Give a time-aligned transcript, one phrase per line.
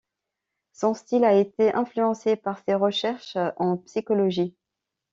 [0.73, 4.55] Son style a été influencé par ses recherches en psychologie.